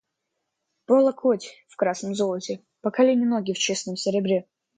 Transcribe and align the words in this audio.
По 0.87 0.93
локоть 0.99 1.63
в 1.67 1.75
красном 1.75 2.15
золоте, 2.15 2.63
по 2.81 2.89
колени 2.89 3.23
ноги 3.23 3.53
в 3.53 3.59
чистом 3.59 3.95
серебре. 3.97 4.47